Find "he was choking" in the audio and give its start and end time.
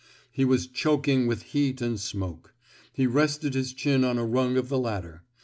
0.31-1.27